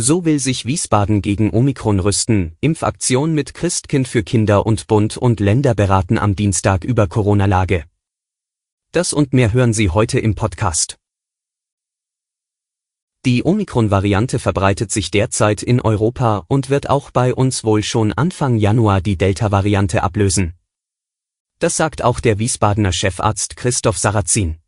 So 0.00 0.24
will 0.24 0.38
sich 0.38 0.64
Wiesbaden 0.64 1.22
gegen 1.22 1.50
Omikron 1.52 1.98
rüsten. 1.98 2.56
Impfaktion 2.60 3.34
mit 3.34 3.52
Christkind 3.52 4.06
für 4.06 4.22
Kinder 4.22 4.64
und 4.64 4.86
Bund 4.86 5.16
und 5.16 5.40
Länder 5.40 5.74
beraten 5.74 6.18
am 6.18 6.36
Dienstag 6.36 6.84
über 6.84 7.08
Corona-Lage. 7.08 7.84
Das 8.92 9.12
und 9.12 9.32
mehr 9.32 9.52
hören 9.52 9.72
Sie 9.72 9.90
heute 9.90 10.20
im 10.20 10.36
Podcast. 10.36 10.98
Die 13.24 13.44
Omikron-Variante 13.44 14.38
verbreitet 14.38 14.92
sich 14.92 15.10
derzeit 15.10 15.64
in 15.64 15.80
Europa 15.80 16.44
und 16.46 16.70
wird 16.70 16.88
auch 16.88 17.10
bei 17.10 17.34
uns 17.34 17.64
wohl 17.64 17.82
schon 17.82 18.12
Anfang 18.12 18.56
Januar 18.56 19.00
die 19.00 19.18
Delta-Variante 19.18 20.04
ablösen. 20.04 20.54
Das 21.58 21.76
sagt 21.76 22.02
auch 22.04 22.20
der 22.20 22.38
Wiesbadener 22.38 22.92
Chefarzt 22.92 23.56
Christoph 23.56 23.98
Sarrazin. 23.98 24.58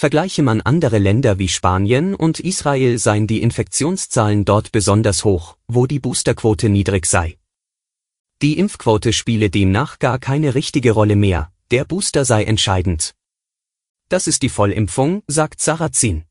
Vergleiche 0.00 0.42
man 0.42 0.62
andere 0.62 0.96
Länder 0.96 1.38
wie 1.38 1.48
Spanien 1.48 2.14
und 2.14 2.40
Israel 2.40 2.96
seien 2.96 3.26
die 3.26 3.42
Infektionszahlen 3.42 4.46
dort 4.46 4.72
besonders 4.72 5.26
hoch, 5.26 5.58
wo 5.68 5.86
die 5.86 5.98
Boosterquote 5.98 6.70
niedrig 6.70 7.04
sei. 7.04 7.36
Die 8.40 8.58
Impfquote 8.58 9.12
spiele 9.12 9.50
demnach 9.50 9.98
gar 9.98 10.18
keine 10.18 10.54
richtige 10.54 10.92
Rolle 10.92 11.16
mehr, 11.16 11.52
der 11.70 11.84
Booster 11.84 12.24
sei 12.24 12.44
entscheidend. 12.44 13.14
Das 14.08 14.26
ist 14.26 14.40
die 14.40 14.48
Vollimpfung, 14.48 15.22
sagt 15.26 15.60
Sarrazin. 15.60 16.24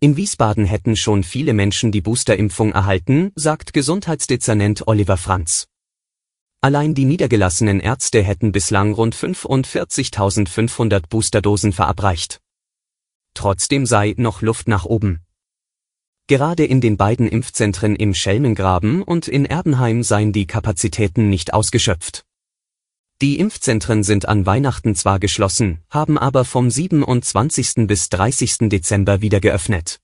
In 0.00 0.16
Wiesbaden 0.16 0.64
hätten 0.64 0.96
schon 0.96 1.24
viele 1.24 1.52
Menschen 1.52 1.92
die 1.92 2.00
Boosterimpfung 2.00 2.72
erhalten, 2.72 3.32
sagt 3.34 3.74
Gesundheitsdezernent 3.74 4.88
Oliver 4.88 5.18
Franz. 5.18 5.66
Allein 6.62 6.94
die 6.94 7.04
niedergelassenen 7.04 7.80
Ärzte 7.80 8.22
hätten 8.22 8.50
bislang 8.50 8.94
rund 8.94 9.14
45.500 9.14 11.02
Boosterdosen 11.10 11.74
verabreicht. 11.74 12.40
Trotzdem 13.34 13.86
sei 13.86 14.14
noch 14.16 14.42
Luft 14.42 14.68
nach 14.68 14.84
oben. 14.84 15.20
Gerade 16.26 16.64
in 16.64 16.80
den 16.80 16.96
beiden 16.96 17.28
Impfzentren 17.28 17.96
im 17.96 18.14
Schelmengraben 18.14 19.02
und 19.02 19.28
in 19.28 19.44
Erbenheim 19.44 20.02
seien 20.02 20.32
die 20.32 20.46
Kapazitäten 20.46 21.28
nicht 21.28 21.52
ausgeschöpft. 21.52 22.24
Die 23.20 23.38
Impfzentren 23.38 24.02
sind 24.02 24.26
an 24.26 24.46
Weihnachten 24.46 24.94
zwar 24.94 25.18
geschlossen, 25.18 25.78
haben 25.90 26.18
aber 26.18 26.44
vom 26.44 26.70
27. 26.70 27.86
bis 27.86 28.08
30. 28.08 28.68
Dezember 28.68 29.20
wieder 29.20 29.40
geöffnet. 29.40 30.00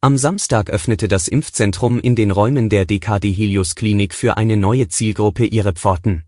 Am 0.00 0.16
Samstag 0.16 0.70
öffnete 0.70 1.08
das 1.08 1.26
Impfzentrum 1.26 1.98
in 1.98 2.14
den 2.14 2.30
Räumen 2.30 2.68
der 2.68 2.84
DKD 2.84 3.32
Helios 3.32 3.74
Klinik 3.74 4.14
für 4.14 4.36
eine 4.36 4.56
neue 4.56 4.86
Zielgruppe 4.86 5.44
ihre 5.44 5.72
Pforten. 5.72 6.27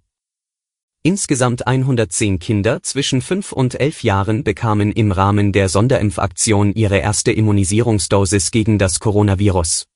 Insgesamt 1.03 1.67
110 1.67 2.39
Kinder 2.41 2.83
zwischen 2.83 3.23
5 3.23 3.53
und 3.53 3.81
11 3.81 4.03
Jahren 4.03 4.45
bekamen 4.45 4.93
im 4.93 5.13
Rahmen 5.13 5.51
der 5.51 5.71
Sonderimpfaktion 5.71 6.75
ihre 6.75 6.99
erste 6.99 7.33
Immunisierungsdosis 7.33 8.51
gegen 8.51 8.79
das 8.79 9.01
Coronavirus. 9.01 9.87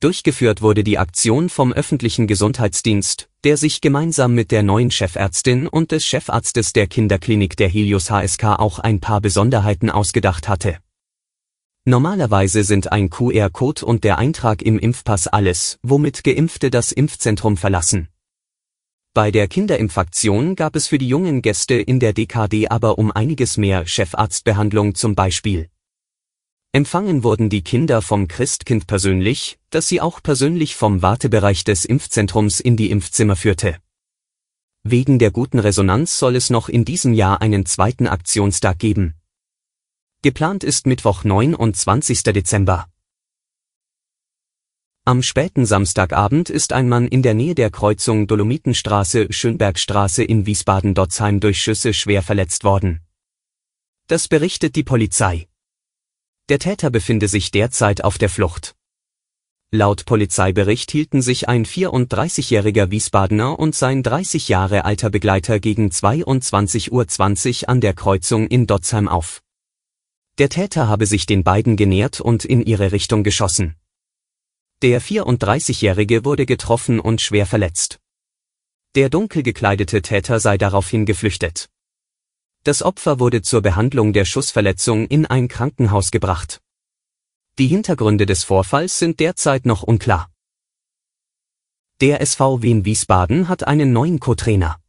Durchgeführt 0.00 0.60
wurde 0.60 0.82
die 0.82 0.98
Aktion 0.98 1.48
vom 1.48 1.72
öffentlichen 1.72 2.26
Gesundheitsdienst, 2.26 3.28
der 3.44 3.56
sich 3.56 3.80
gemeinsam 3.80 4.34
mit 4.34 4.50
der 4.50 4.64
neuen 4.64 4.90
Chefärztin 4.90 5.68
und 5.68 5.92
des 5.92 6.04
Chefarztes 6.04 6.72
der 6.72 6.88
Kinderklinik 6.88 7.56
der 7.56 7.68
Helios 7.68 8.10
HSK 8.10 8.58
auch 8.58 8.80
ein 8.80 8.98
paar 8.98 9.20
Besonderheiten 9.20 9.88
ausgedacht 9.88 10.48
hatte. 10.48 10.78
Normalerweise 11.84 12.64
sind 12.64 12.90
ein 12.90 13.08
QR-Code 13.08 13.86
und 13.86 14.02
der 14.02 14.18
Eintrag 14.18 14.62
im 14.62 14.80
Impfpass 14.80 15.28
alles, 15.28 15.78
womit 15.84 16.24
Geimpfte 16.24 16.70
das 16.70 16.90
Impfzentrum 16.90 17.56
verlassen. 17.56 18.08
Bei 19.18 19.32
der 19.32 19.48
Kinderimpfaktion 19.48 20.54
gab 20.54 20.76
es 20.76 20.86
für 20.86 20.96
die 20.96 21.08
jungen 21.08 21.42
Gäste 21.42 21.74
in 21.74 21.98
der 21.98 22.12
DKD 22.12 22.68
aber 22.68 22.98
um 22.98 23.10
einiges 23.10 23.56
mehr 23.56 23.84
Chefarztbehandlung 23.84 24.94
zum 24.94 25.16
Beispiel. 25.16 25.68
Empfangen 26.70 27.24
wurden 27.24 27.50
die 27.50 27.62
Kinder 27.62 28.00
vom 28.00 28.28
Christkind 28.28 28.86
persönlich, 28.86 29.58
das 29.70 29.88
sie 29.88 30.00
auch 30.00 30.22
persönlich 30.22 30.76
vom 30.76 31.02
Wartebereich 31.02 31.64
des 31.64 31.84
Impfzentrums 31.84 32.60
in 32.60 32.76
die 32.76 32.92
Impfzimmer 32.92 33.34
führte. 33.34 33.78
Wegen 34.84 35.18
der 35.18 35.32
guten 35.32 35.58
Resonanz 35.58 36.16
soll 36.16 36.36
es 36.36 36.48
noch 36.48 36.68
in 36.68 36.84
diesem 36.84 37.12
Jahr 37.12 37.40
einen 37.40 37.66
zweiten 37.66 38.06
Aktionstag 38.06 38.78
geben. 38.78 39.14
Geplant 40.22 40.62
ist 40.62 40.86
Mittwoch 40.86 41.24
29. 41.24 42.22
Dezember. 42.22 42.86
Am 45.08 45.22
späten 45.22 45.64
Samstagabend 45.64 46.50
ist 46.50 46.74
ein 46.74 46.86
Mann 46.86 47.08
in 47.08 47.22
der 47.22 47.32
Nähe 47.32 47.54
der 47.54 47.70
Kreuzung 47.70 48.26
Dolomitenstraße-Schönbergstraße 48.26 50.22
in 50.22 50.44
Wiesbaden-Dotzheim 50.44 51.40
durch 51.40 51.62
Schüsse 51.62 51.94
schwer 51.94 52.22
verletzt 52.22 52.62
worden. 52.62 53.00
Das 54.06 54.28
berichtet 54.28 54.76
die 54.76 54.82
Polizei. 54.82 55.48
Der 56.50 56.58
Täter 56.58 56.90
befinde 56.90 57.26
sich 57.26 57.50
derzeit 57.50 58.04
auf 58.04 58.18
der 58.18 58.28
Flucht. 58.28 58.74
Laut 59.70 60.04
Polizeibericht 60.04 60.90
hielten 60.90 61.22
sich 61.22 61.48
ein 61.48 61.64
34-jähriger 61.64 62.90
Wiesbadener 62.90 63.58
und 63.58 63.74
sein 63.74 64.02
30 64.02 64.48
Jahre 64.48 64.84
alter 64.84 65.08
Begleiter 65.08 65.58
gegen 65.58 65.88
22.20 65.88 66.90
Uhr 67.62 67.68
an 67.70 67.80
der 67.80 67.94
Kreuzung 67.94 68.46
in 68.46 68.66
Dotzheim 68.66 69.08
auf. 69.08 69.40
Der 70.36 70.50
Täter 70.50 70.86
habe 70.86 71.06
sich 71.06 71.24
den 71.24 71.44
beiden 71.44 71.78
genähert 71.78 72.20
und 72.20 72.44
in 72.44 72.62
ihre 72.62 72.92
Richtung 72.92 73.24
geschossen. 73.24 73.74
Der 74.80 75.02
34-Jährige 75.02 76.24
wurde 76.24 76.46
getroffen 76.46 77.00
und 77.00 77.20
schwer 77.20 77.46
verletzt. 77.46 77.98
Der 78.94 79.10
dunkel 79.10 79.42
gekleidete 79.42 80.02
Täter 80.02 80.38
sei 80.38 80.56
daraufhin 80.56 81.04
geflüchtet. 81.04 81.68
Das 82.62 82.84
Opfer 82.84 83.18
wurde 83.18 83.42
zur 83.42 83.60
Behandlung 83.60 84.12
der 84.12 84.24
Schussverletzung 84.24 85.08
in 85.08 85.26
ein 85.26 85.48
Krankenhaus 85.48 86.12
gebracht. 86.12 86.60
Die 87.58 87.66
Hintergründe 87.66 88.24
des 88.24 88.44
Vorfalls 88.44 89.00
sind 89.00 89.18
derzeit 89.18 89.66
noch 89.66 89.82
unklar. 89.82 90.30
Der 92.00 92.20
SV 92.20 92.62
Wien 92.62 92.84
Wiesbaden 92.84 93.48
hat 93.48 93.66
einen 93.66 93.92
neuen 93.92 94.20
Co-Trainer. 94.20 94.80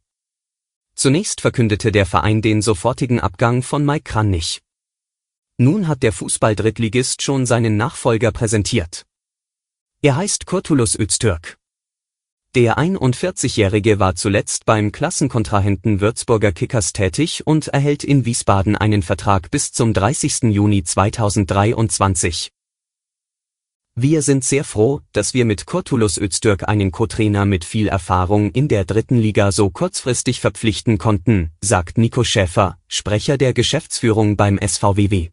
Zunächst 0.94 1.40
verkündete 1.40 1.90
der 1.90 2.06
Verein 2.06 2.42
den 2.42 2.62
sofortigen 2.62 3.18
Abgang 3.18 3.64
von 3.64 3.84
Mike 3.84 4.04
Kranich. 4.04 4.60
Nun 5.56 5.88
hat 5.88 6.04
der 6.04 6.12
Fußball-Drittligist 6.12 7.22
schon 7.22 7.44
seinen 7.44 7.76
Nachfolger 7.76 8.30
präsentiert. 8.30 9.04
Er 10.02 10.16
heißt 10.16 10.46
Kurtulus 10.46 10.98
Öztürk. 10.98 11.58
Der 12.54 12.78
41-Jährige 12.78 13.98
war 13.98 14.14
zuletzt 14.14 14.64
beim 14.64 14.92
Klassenkontrahenten 14.92 16.00
Würzburger 16.00 16.52
Kickers 16.52 16.94
tätig 16.94 17.46
und 17.46 17.68
erhält 17.68 18.02
in 18.02 18.24
Wiesbaden 18.24 18.76
einen 18.76 19.02
Vertrag 19.02 19.50
bis 19.50 19.72
zum 19.72 19.92
30. 19.92 20.44
Juni 20.44 20.84
2023. 20.84 22.50
Wir 23.94 24.22
sind 24.22 24.42
sehr 24.42 24.64
froh, 24.64 25.02
dass 25.12 25.34
wir 25.34 25.44
mit 25.44 25.66
Kurtulus 25.66 26.16
Öztürk 26.16 26.66
einen 26.66 26.92
Co-Trainer 26.92 27.44
mit 27.44 27.66
viel 27.66 27.88
Erfahrung 27.88 28.52
in 28.52 28.68
der 28.68 28.86
dritten 28.86 29.18
Liga 29.18 29.52
so 29.52 29.68
kurzfristig 29.68 30.40
verpflichten 30.40 30.96
konnten, 30.96 31.50
sagt 31.60 31.98
Nico 31.98 32.24
Schäfer, 32.24 32.78
Sprecher 32.88 33.36
der 33.36 33.52
Geschäftsführung 33.52 34.38
beim 34.38 34.58
SVWW. 34.66 35.28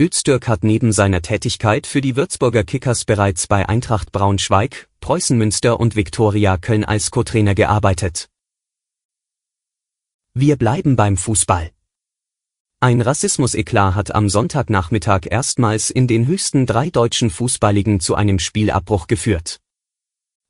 Öztürk 0.00 0.46
hat 0.46 0.62
neben 0.62 0.92
seiner 0.92 1.22
Tätigkeit 1.22 1.84
für 1.84 2.00
die 2.00 2.14
Würzburger 2.14 2.62
Kickers 2.62 3.04
bereits 3.04 3.48
bei 3.48 3.68
Eintracht 3.68 4.12
Braunschweig, 4.12 4.88
Preußen 5.00 5.36
Münster 5.36 5.80
und 5.80 5.96
Viktoria 5.96 6.56
Köln 6.56 6.84
als 6.84 7.10
Co-Trainer 7.10 7.56
gearbeitet. 7.56 8.28
Wir 10.34 10.56
bleiben 10.56 10.94
beim 10.94 11.16
Fußball. 11.16 11.72
Ein 12.78 13.00
Rassismus-Eklat 13.00 13.96
hat 13.96 14.14
am 14.14 14.28
Sonntagnachmittag 14.28 15.22
erstmals 15.28 15.90
in 15.90 16.06
den 16.06 16.28
höchsten 16.28 16.64
drei 16.64 16.90
deutschen 16.90 17.28
Fußballligen 17.28 17.98
zu 17.98 18.14
einem 18.14 18.38
Spielabbruch 18.38 19.08
geführt. 19.08 19.58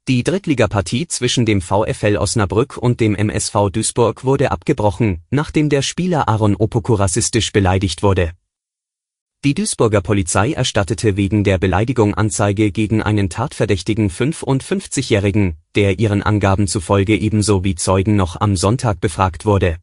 Die 0.09 0.25
Drittligapartie 0.25 1.09
zwischen 1.09 1.47
dem 1.47 1.63
VfL 1.63 2.19
Osnabrück 2.19 2.77
und 2.77 3.01
dem 3.01 3.15
MSV 3.15 3.71
Duisburg 3.73 4.25
wurde 4.25 4.51
abgebrochen, 4.51 5.23
nachdem 5.31 5.71
der 5.71 5.81
Spieler 5.81 6.29
Aaron 6.29 6.55
Opoku 6.55 6.93
rassistisch 6.93 7.51
beleidigt 7.51 8.03
wurde. 8.03 8.35
Die 9.45 9.55
Duisburger 9.55 10.01
Polizei 10.01 10.51
erstattete 10.53 11.17
wegen 11.17 11.45
der 11.45 11.59
Beleidigung 11.59 12.13
Anzeige 12.13 12.73
gegen 12.73 13.05
einen 13.05 13.31
tatverdächtigen 13.31 14.11
55-Jährigen, 14.11 15.59
der 15.77 16.01
ihren 16.01 16.25
Angaben 16.25 16.67
zufolge 16.67 17.17
ebenso 17.17 17.63
wie 17.63 17.77
Zeugen 17.77 18.17
noch 18.17 18.41
am 18.41 18.57
Sonntag 18.57 19.01
befragt 19.01 19.47
wurde. 19.47 19.77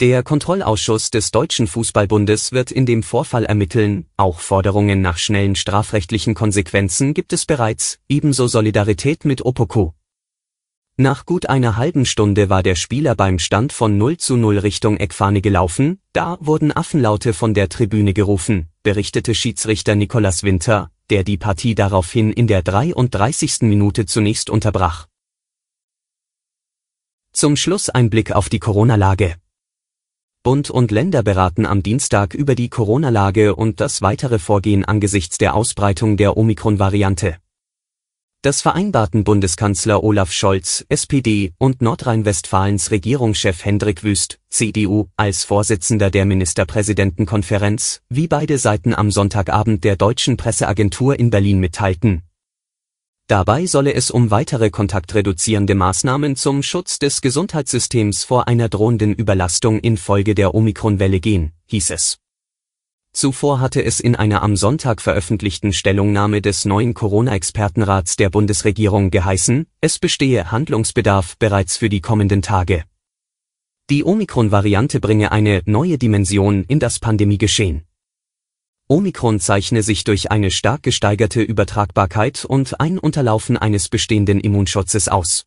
Der 0.00 0.24
Kontrollausschuss 0.24 1.10
des 1.10 1.30
Deutschen 1.30 1.68
Fußballbundes 1.68 2.50
wird 2.50 2.72
in 2.72 2.86
dem 2.86 3.04
Vorfall 3.04 3.44
ermitteln, 3.44 4.06
auch 4.16 4.40
Forderungen 4.40 5.00
nach 5.00 5.18
schnellen 5.18 5.54
strafrechtlichen 5.54 6.34
Konsequenzen 6.34 7.14
gibt 7.14 7.32
es 7.32 7.46
bereits, 7.46 8.00
ebenso 8.08 8.48
Solidarität 8.48 9.24
mit 9.24 9.44
Opoko. 9.44 9.94
Nach 11.00 11.24
gut 11.24 11.48
einer 11.48 11.78
halben 11.78 12.04
Stunde 12.04 12.50
war 12.50 12.62
der 12.62 12.74
Spieler 12.74 13.14
beim 13.14 13.38
Stand 13.38 13.72
von 13.72 13.96
0 13.96 14.18
zu 14.18 14.36
0 14.36 14.58
Richtung 14.58 14.98
Eckfahne 14.98 15.40
gelaufen, 15.40 15.98
da 16.12 16.36
wurden 16.42 16.76
Affenlaute 16.76 17.32
von 17.32 17.54
der 17.54 17.70
Tribüne 17.70 18.12
gerufen, 18.12 18.68
berichtete 18.82 19.34
Schiedsrichter 19.34 19.94
Nicolas 19.94 20.42
Winter, 20.42 20.90
der 21.08 21.24
die 21.24 21.38
Partie 21.38 21.74
daraufhin 21.74 22.34
in 22.34 22.46
der 22.46 22.62
33. 22.62 23.62
Minute 23.62 24.04
zunächst 24.04 24.50
unterbrach. 24.50 25.06
Zum 27.32 27.56
Schluss 27.56 27.88
ein 27.88 28.10
Blick 28.10 28.32
auf 28.32 28.50
die 28.50 28.58
Corona-Lage. 28.58 29.36
Bund 30.42 30.68
und 30.68 30.90
Länder 30.90 31.22
beraten 31.22 31.64
am 31.64 31.82
Dienstag 31.82 32.34
über 32.34 32.54
die 32.54 32.68
Corona-Lage 32.68 33.56
und 33.56 33.80
das 33.80 34.02
weitere 34.02 34.38
Vorgehen 34.38 34.84
angesichts 34.84 35.38
der 35.38 35.54
Ausbreitung 35.54 36.18
der 36.18 36.36
Omikron-Variante. 36.36 37.38
Das 38.42 38.62
vereinbarten 38.62 39.22
Bundeskanzler 39.22 40.02
Olaf 40.02 40.32
Scholz, 40.32 40.86
SPD, 40.88 41.52
und 41.58 41.82
Nordrhein-Westfalens 41.82 42.90
Regierungschef 42.90 43.66
Hendrik 43.66 44.02
Wüst, 44.02 44.38
CDU, 44.48 45.08
als 45.14 45.44
Vorsitzender 45.44 46.10
der 46.10 46.24
Ministerpräsidentenkonferenz, 46.24 48.00
wie 48.08 48.28
beide 48.28 48.56
Seiten 48.56 48.94
am 48.94 49.10
Sonntagabend 49.10 49.84
der 49.84 49.96
deutschen 49.96 50.38
Presseagentur 50.38 51.18
in 51.18 51.28
Berlin 51.28 51.58
mitteilten. 51.58 52.22
Dabei 53.26 53.66
solle 53.66 53.92
es 53.92 54.10
um 54.10 54.30
weitere 54.30 54.70
kontaktreduzierende 54.70 55.74
Maßnahmen 55.74 56.34
zum 56.34 56.62
Schutz 56.62 56.98
des 56.98 57.20
Gesundheitssystems 57.20 58.24
vor 58.24 58.48
einer 58.48 58.70
drohenden 58.70 59.12
Überlastung 59.12 59.80
infolge 59.80 60.34
der 60.34 60.54
Omikronwelle 60.54 61.20
gehen, 61.20 61.52
hieß 61.66 61.90
es. 61.90 62.16
Zuvor 63.12 63.60
hatte 63.60 63.84
es 63.84 63.98
in 63.98 64.14
einer 64.14 64.42
am 64.42 64.56
Sonntag 64.56 65.02
veröffentlichten 65.02 65.72
Stellungnahme 65.72 66.40
des 66.40 66.64
neuen 66.64 66.94
Corona-Expertenrats 66.94 68.16
der 68.16 68.30
Bundesregierung 68.30 69.10
geheißen, 69.10 69.66
es 69.80 69.98
bestehe 69.98 70.52
Handlungsbedarf 70.52 71.36
bereits 71.38 71.76
für 71.76 71.88
die 71.88 72.00
kommenden 72.00 72.40
Tage. 72.40 72.84
Die 73.90 74.04
Omikron-Variante 74.04 75.00
bringe 75.00 75.32
eine 75.32 75.62
neue 75.66 75.98
Dimension 75.98 76.62
in 76.64 76.78
das 76.78 77.00
Pandemiegeschehen. 77.00 77.82
Omikron 78.88 79.40
zeichne 79.40 79.82
sich 79.82 80.04
durch 80.04 80.30
eine 80.30 80.50
stark 80.50 80.84
gesteigerte 80.84 81.42
Übertragbarkeit 81.42 82.44
und 82.44 82.80
ein 82.80 82.98
Unterlaufen 82.98 83.56
eines 83.56 83.88
bestehenden 83.88 84.40
Immunschutzes 84.40 85.08
aus 85.08 85.46